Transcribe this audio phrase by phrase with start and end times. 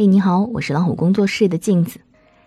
[0.00, 2.00] 嘿，你好，我是老虎工作室的镜子。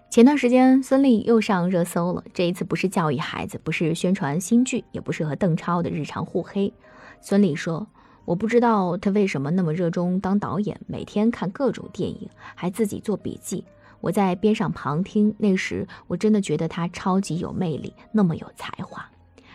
[0.09, 6.73] 前段时间孙俪又上热搜了，这一次不是教育孩子，不是宣传新剧，也不是和邓超的日常互黑。
[7.21, 7.85] 孙俪说
[8.25, 13.63] ：“我不知道他为什么那么热衷当导演，每天看各种电影，还自己做笔记。
[14.01, 19.07] 我在边上旁听，那时我真的觉得他超级有魅力，那么有才华。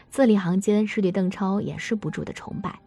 [0.09, 2.79] 字里行间是对邓超掩饰不住的崇拜。”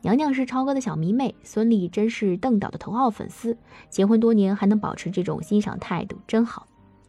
[0.00, 3.56] 娘娘是超哥的小迷妹，孙俪真是邓导的头号粉丝。
[3.90, 6.66] 结婚多年还能保持这种欣赏态度，真好。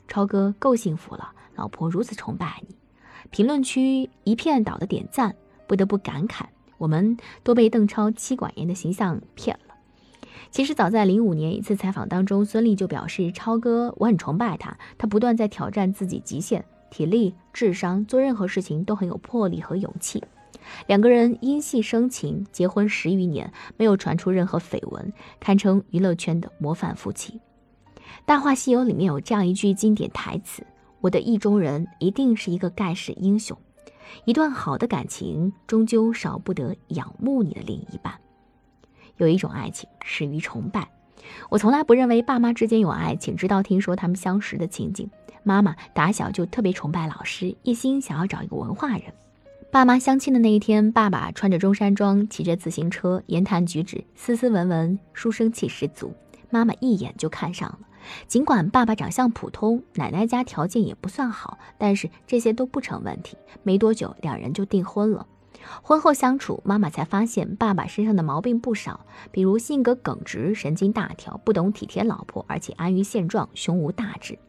[0.07, 2.75] 超哥够幸福了，老婆如此崇拜你。
[3.29, 5.35] 评论区一片倒的点赞，
[5.67, 6.45] 不得不感慨，
[6.79, 9.75] 我们都被邓超妻管严的形象骗了。
[10.49, 20.23] 其实早在零五年一次采访当中，孙俪就表示：“超哥，我很崇拜他，他不断在挑战自己极限，体力、智商，做任何事情都很有魄力和勇气。”
[20.87, 27.39] 两个人因戏生情，结婚十余年，没有传出任何绯闻，堪称娱乐圈的模范夫妻。
[28.25, 30.65] 《大话西游》里面有这样一句经典台词
[31.01, 33.57] ：“我的意中人一定是一个盖世英雄。”
[34.25, 38.13] 一段好的感情，终究少不得仰慕你的另一半。
[39.17, 40.89] 有一种爱情始于崇拜。
[41.49, 45.09] 我从来不认为爸妈之间有爱情，直到听说他们相识的情景。
[45.43, 49.13] 妈妈打小就特别崇拜老师，一心想要找一个文化人。
[49.71, 56.11] 爸妈相亲的那一天，爸爸穿着中山装，骑着自行车，言谈举止斯斯文文，书生气十足。
[56.49, 57.79] 妈妈一眼就看上了。
[58.27, 63.37] 尽管爸爸长相普通，奶奶家条件也不算好，但是这些都不成问题。
[63.61, 65.27] 没多久，两人就订婚了。
[65.83, 74.39] 婚后相处，妈妈才发现爸爸身上的毛病不少，比如性格耿直、神经大条、不懂体贴老婆，而且安于现状、胸无大志。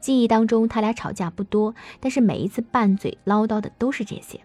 [0.00, 4.40] 记忆当中，他俩吵架不多，但是每一次拌嘴唠叨的都是这些。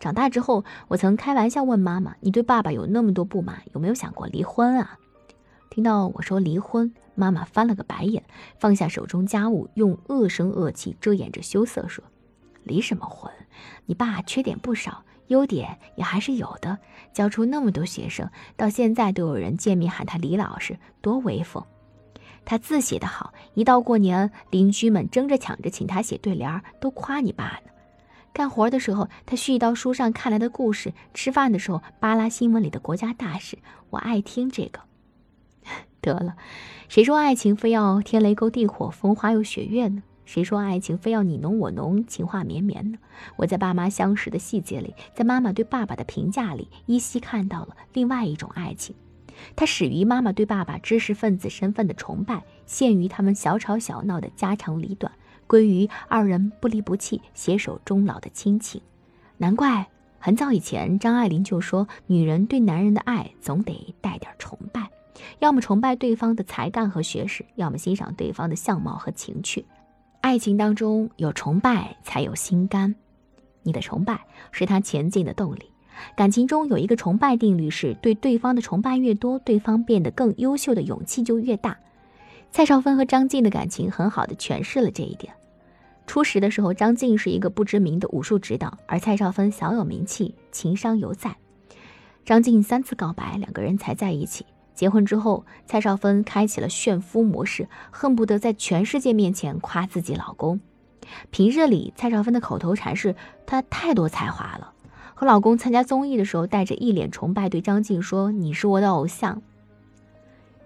[0.00, 4.98] 长大之后，我曾开玩笑问妈妈：“你对爸爸有那么多不满，有没有想过离婚啊？”
[5.70, 8.24] 听到我说离婚，妈妈翻了个白眼，
[8.58, 12.02] 放下手中家务，用恶声恶气遮掩着羞涩说
[12.64, 13.30] ：“离什么婚？
[13.84, 16.78] 你爸缺点不少，优点也还是有的。
[17.12, 21.62] 教出那么多学生，到现在都有人见面喊他李老师，多威风。
[22.46, 27.69] 他字写得好，一到过年，邻居们争着抢着请他写对联，都夸你爸呢。”
[28.32, 33.58] 干活的时候，他絮叨书上看来的故事；吃饭的时候，扒拉新闻里的国家大事。
[33.90, 34.80] 我爱听这个。
[36.00, 36.36] 得了，
[36.88, 40.02] 谁说爱情非要天雷勾地火、风花又雪月呢？
[40.24, 42.98] 谁说爱情非要你侬我侬、情话绵绵呢？
[43.36, 48.94] 我在爸妈相识的细节里，在妈妈对爸爸的评价里，依稀看到了另外一种爱情。
[49.56, 55.12] 它始于妈妈对爸爸知识分子身份的崇拜，陷于他们小吵小闹的家长里短。
[55.50, 58.80] 归于二人不离不弃、携手终老的亲情，
[59.36, 59.84] 难怪
[60.20, 64.88] 很早以前张爱玲就说，女人对男人的爱总得带点崇拜，
[65.40, 69.66] 要么崇拜对方的才干和学识，要么欣赏对方的相貌和情趣。
[70.20, 72.94] 爱情当中有崇拜，才有心甘。
[73.64, 74.20] 你的崇拜
[74.52, 75.72] 是他前进的动力。
[76.16, 81.76] 感情中有一个崇拜定律，是对对方的崇拜越多，对方变得更优秀的勇气就越大。
[82.52, 85.32] 蔡少芬和张晋的感情很好的诠释了这一点。
[86.10, 91.36] 初识的时候，张晋是一个不知名的武术指导，而蔡少芬小有名气，情商犹在。
[92.24, 94.44] 张晋三次告白，两个人才在一起。
[94.74, 100.60] 结婚之后，蔡少芬开启了炫夫模式，恨不得在全世界面前夸自己老公。
[101.30, 103.14] 平日里，蔡少芬的口头禅是
[103.46, 104.72] “她太多才华了”。
[105.14, 109.40] 和老公参加综艺的时候，带着一脸崇拜对张晋说：“你是我的偶像。”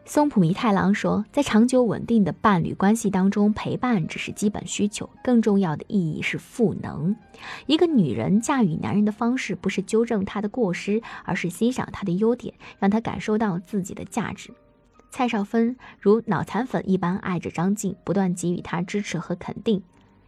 [0.06, 7.16] 松浦弥太郎说，在长久稳定的伴侣关系当中，陪伴只是基本需求，更重要的意义是赋能。
[7.66, 14.50] 一个女人驾驭男人的方式，不是纠正他的过失，而是欣赏他的优点，让他感受到自己的价值。
[15.10, 19.82] 蔡少芬如脑残粉一般爱着张晋，不断给予他支持和肯定。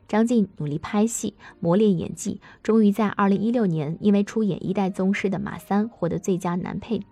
[0.08, 7.02] 张晋努力拍戏，磨练演技，终于在二零一六年，因为出演《一代宗师》的马三，获得最佳男配。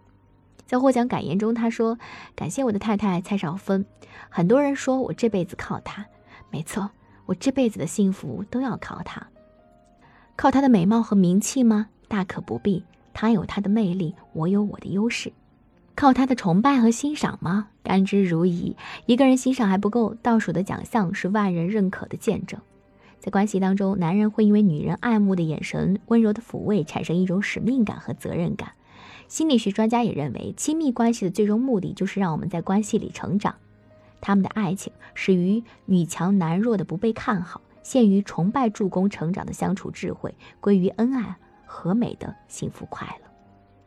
[0.75, 1.97] 在获奖感言中，他说
[2.35, 3.87] ：“感谢我的太太蔡少芬。
[4.29, 6.05] 很多人说我这辈子靠她，
[6.51, 6.91] 没错，
[7.27, 9.25] 我这辈子的幸福都要靠她。
[10.35, 11.91] 靠她的美貌和名气吗？
[12.09, 12.83] 大可不必。
[13.13, 15.33] 她有她的魅力，我有我的优势。
[15.95, 17.69] 靠她的崇拜和欣赏吗？
[17.85, 18.75] 甘之如饴。
[19.07, 22.61] 一个人欣赏还不够，倒数的奖项是万人认可的见证。
[23.21, 28.73] 在关系当中，男人会因为女人爱慕的眼神、温柔的抚慰，产生一种使命感和责任感。”
[29.35, 33.57] 心理学专家也认为，亲密关系的最终目的就是让我们在关系里成长。
[34.21, 41.35] 他们的爱情始于女强男弱的不被看好，陷于崇拜助攻成长的相处智慧，归于恩爱
[41.67, 43.29] 和美的幸福快乐。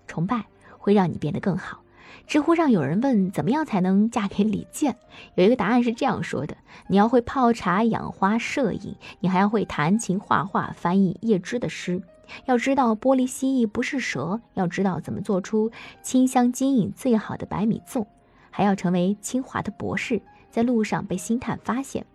[0.05, 0.47] 崇拜
[0.77, 1.79] 会让你变得更好，
[2.27, 4.97] 知乎上有人问怎么样才能嫁给李健，
[5.35, 6.57] 有一个答案是这样说的：
[6.89, 12.01] 你要会泡茶、养花、摄影，你还要会弹琴、画画、翻译叶芝的诗，
[12.45, 15.71] 要知道玻璃蜥蜴不是蛇，要知道怎么做出
[16.01, 18.05] 清香晶莹最好的白米粽，
[18.49, 22.05] 还要成为清华的博士，在路上被星探发现。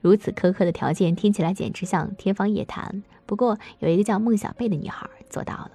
[0.00, 3.02] 如此苛刻的条件听起来简直像天方夜谭。
[3.24, 5.70] 不过有一个叫孟小贝的女孩做到了。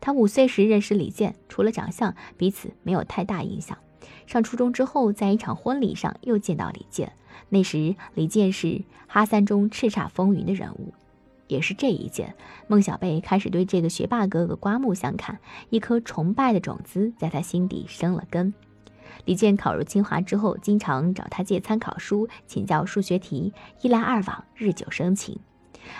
[0.00, 3.78] 她五岁时认识李健，除了长相，彼此没有太大影响。
[4.26, 7.12] 上初中之后，在一场婚礼上又见到李健，
[7.50, 10.92] 那时李健是哈三中叱咤风云的人物。
[11.54, 12.34] 也是这一件，
[12.66, 15.38] 孟小贝开始对这个学霸哥哥刮目相看，
[15.70, 18.52] 一颗崇拜的种子在他心底生了根。
[19.24, 25.38] 李健考入清华之后，经常找他借参考书，请教数学题，一来二往，日久生情。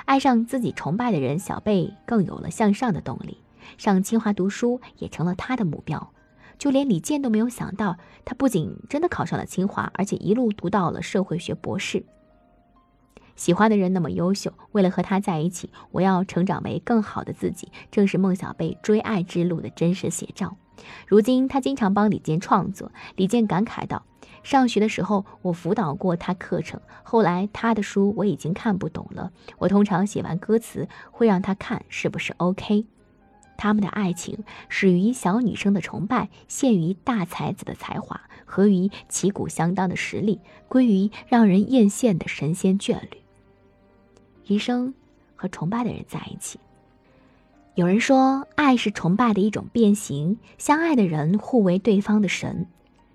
[0.05, 3.39] 爱上自己崇拜的人，小贝更有了向上的动力。
[3.79, 6.11] 上清华读书也成了他的目标，
[6.59, 12.05] 就连李健都没有想到，他不仅真的考上了清华，而且一路读到了社会学博士。
[13.37, 20.57] 喜欢的人那么优秀，为了和他在一起，我要成长为更好的自己，正是孟小贝追爱之路的真实写照。
[21.07, 24.05] 如今他经常帮李健创作，李健感慨道
[24.43, 32.87] ：“上学的时候我辅导过他课程，后来他的书我已经看不懂了，我通常写完歌词会让他看是不是 OK。”
[33.57, 43.24] 他们的爱情始于小女生的崇拜，陷于大才子的才华，合于旗鼓相当的实力，归于让人艳羡的神仙眷侣。
[44.47, 44.95] 余生
[45.37, 46.59] 和崇拜的人在一起。
[47.75, 52.67] 有人说，爱是崇拜的一种变形，相爱的人互为对方的神。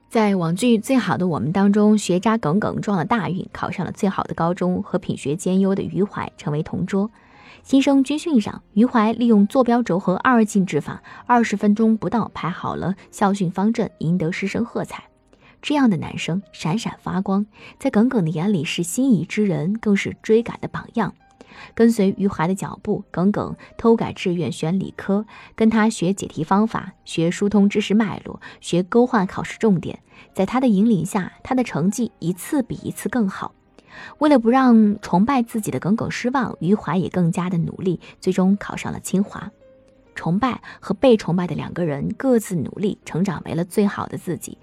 [0.09, 7.09] 在网剧《最好的我们》当中，学渣耿耿撞了大运，考上了最好的高中，和品学兼优的余淮成为同桌。
[7.61, 15.03] 新生军训上，余淮利用坐标轴和二进制法，二十分钟不到排好了校训方阵，赢得师生喝彩。
[15.61, 17.45] 这样的男生闪闪发光，
[17.79, 21.13] 在耿耿的眼里是心仪之人，更是追赶的榜样。
[21.73, 25.25] 跟随余淮的脚步，耿耿偷改志愿选理科，
[25.55, 29.99] 跟他学解题方法，学疏通知识脉络，学勾画考试重点。
[30.33, 33.53] 在他的引领下，他的成绩一次比一次更好。
[34.19, 39.51] 为了不让崇拜自己的耿耿失望，余淮也更加的努力，最终考上了清华。
[40.15, 44.57] 崇拜和被崇拜的两个人各自努力，成长为了最好的自己，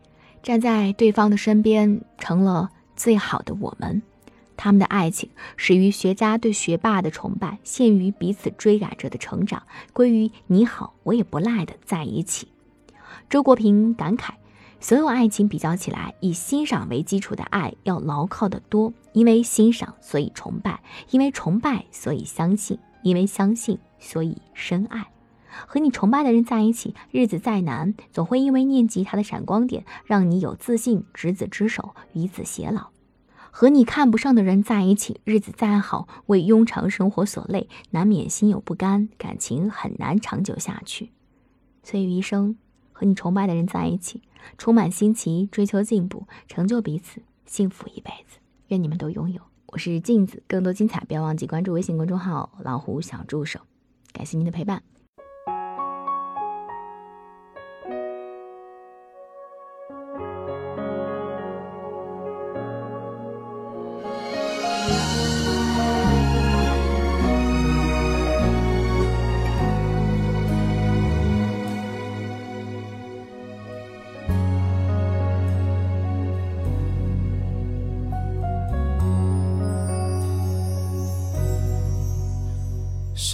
[0.46, 4.00] 站在对方的身边，成了最好的我们。
[4.56, 12.46] 他们的爱情始于学渣对学霸的崇拜，陷于彼此追赶着的成长，归于你好我也不赖的在一起。
[13.28, 14.34] 周国平感慨。
[14.78, 18.92] 所有爱情比较起来，以欣赏为基础的爱要牢靠得多。
[19.14, 20.78] 因为欣赏，所以崇拜；
[21.10, 25.04] 因为崇拜，所以相信；因为相信，所以深爱。
[25.66, 32.88] 和你崇拜的人在一起，日子再难，总会因为念及他的闪光点，让你有自信，执子之手，与子偕老。
[33.50, 41.12] 和你看不上的人在一起，日子再好，为庸常生活所累，难免心有不甘，感情很难长久下去。
[41.82, 42.56] 所以余生。
[42.98, 44.22] 和你崇拜的人在一起，
[44.56, 48.38] 充满新奇，追求进步，成就彼此，幸福一辈子。
[48.68, 49.42] 愿你们都拥有。
[49.66, 53.60] 我是镜子，更多精彩，不要忘记关注微信公众号“老虎小助手”。
[54.14, 54.95] 感谢您的陪伴。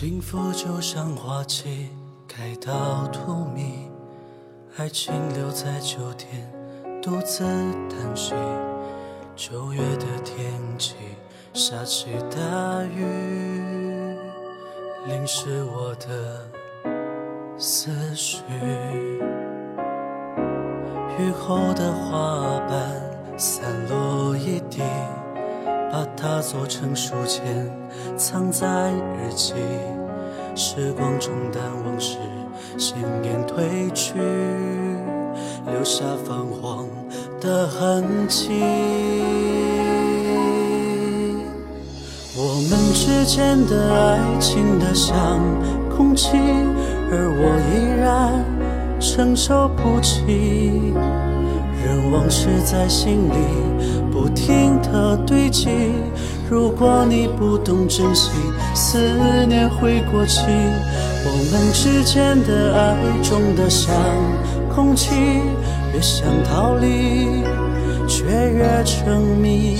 [0.03, 1.89] 幸福就像花期
[2.27, 3.89] 开到荼蘼，
[4.77, 6.53] 爱情留在秋天
[7.01, 7.45] 独自
[7.89, 8.35] 叹息。
[9.37, 10.45] 九月的天
[10.77, 10.97] 气
[11.53, 14.17] 下起大雨，
[15.07, 16.51] 淋湿我的
[17.57, 18.43] 思绪。
[21.17, 24.83] 雨后的花瓣散落一地。
[25.93, 27.71] 把它做成书签，
[28.17, 29.53] 藏在日记。
[30.55, 32.19] 时光冲淡往事，
[32.77, 34.13] 鲜艳褪去，
[35.67, 36.87] 留下泛黄
[37.41, 38.61] 的痕迹。
[42.37, 45.41] 我们之间的爱情的像
[45.97, 46.37] 空气，
[47.11, 48.45] 而我依然
[49.01, 50.93] 承受不起。
[51.85, 53.63] 任往事在心里。
[54.13, 55.69] 不停的堆积，
[56.51, 58.31] 如果你不懂珍惜，
[58.75, 58.99] 思
[59.47, 60.43] 念会过期。
[61.25, 63.95] 我们之间的爱重得像
[64.75, 65.15] 空气，
[65.95, 67.43] 越想逃离，
[68.07, 69.79] 却越沉迷。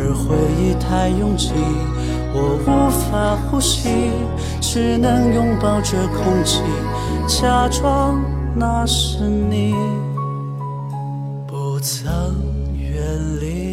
[0.00, 1.52] 而回忆太拥挤，
[2.34, 4.10] 我无法呼吸，
[4.60, 6.62] 只能拥抱着空气，
[7.26, 8.22] 假装
[8.54, 9.74] 那是你，
[11.46, 12.06] 不曾
[12.76, 13.67] 远离。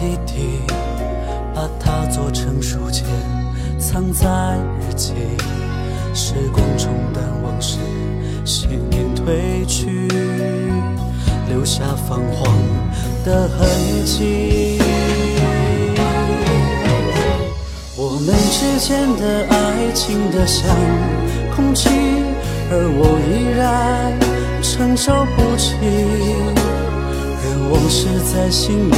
[0.00, 0.60] 一滴，
[1.54, 3.04] 把它做成书签，
[3.78, 4.28] 藏在
[4.80, 5.12] 日记。
[6.14, 7.78] 时光冲淡往事，
[8.44, 10.08] 鲜年褪去，
[11.48, 12.56] 留下泛黄
[13.24, 13.68] 的痕
[14.04, 14.80] 迹。
[17.96, 20.64] 我们之间的爱情的像
[21.54, 21.88] 空气，
[22.70, 24.12] 而我依然
[24.62, 25.74] 承受不起。
[27.42, 28.94] 任往事在心里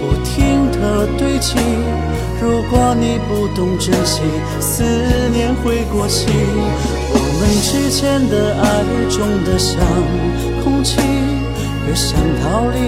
[0.00, 1.56] 不停地堆积。
[2.40, 4.22] 如果你不懂珍惜，
[4.60, 4.84] 思
[5.32, 6.26] 念会过期。
[7.10, 8.64] 我们之间的爱
[9.10, 9.80] 重得像
[10.62, 11.00] 空气，
[11.86, 12.78] 越想逃离，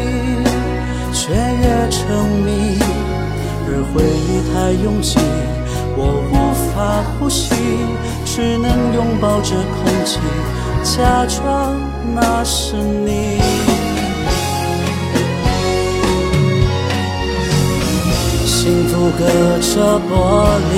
[1.13, 2.01] 却越沉
[2.45, 2.79] 迷。
[3.73, 5.19] 而回忆太拥挤，
[5.97, 6.35] 我无
[6.75, 7.55] 法呼吸，
[8.25, 10.19] 只能拥抱着空气，
[10.83, 11.77] 假装
[12.15, 13.70] 那是你。
[18.63, 19.25] 幸福隔
[19.59, 20.13] 着玻
[20.69, 20.77] 璃，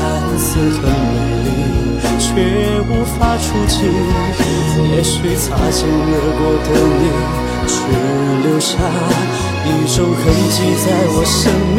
[0.00, 0.02] 看
[0.36, 0.82] 似很
[1.14, 1.48] 美丽，
[2.18, 2.26] 却
[2.90, 3.76] 无法触及。
[4.90, 6.68] 也许擦肩而过的
[6.98, 7.06] 你，
[7.68, 7.74] 只
[8.48, 8.74] 留下
[9.64, 10.20] 一种痕
[10.50, 11.38] 迹在我生
[11.76, 11.78] 命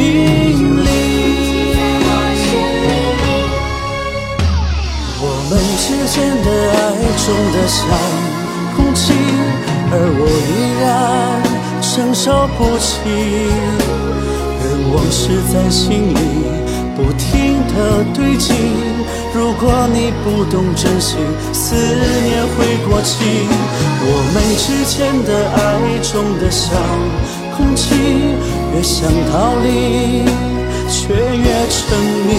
[0.82, 0.86] 里。
[5.20, 6.80] 我们之间的爱
[7.18, 7.76] 重得像
[8.74, 9.12] 空气，
[9.92, 10.88] 而我依然
[11.82, 12.96] 承受不起。
[14.92, 16.16] 往事在心里
[16.96, 18.52] 不停地堆积。
[19.34, 21.16] 如果你不懂珍惜，
[21.52, 23.24] 思念会过期。
[24.00, 25.58] 我们之间的爱
[26.02, 26.72] 重得像
[27.56, 27.94] 空气，
[28.74, 30.24] 越想逃离，
[30.88, 31.78] 却越沉
[32.26, 32.30] 迷。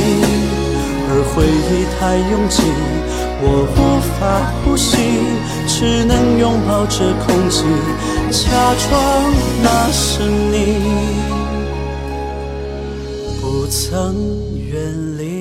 [1.11, 2.61] 而回忆太拥挤，
[3.41, 3.77] 我无
[4.19, 4.19] 法
[4.63, 4.97] 呼吸，
[5.67, 7.63] 只能拥抱着空气，
[8.29, 8.49] 假
[8.89, 8.89] 装
[9.63, 10.55] 那是你，
[13.49, 14.13] 不曾
[14.59, 15.38] 远离。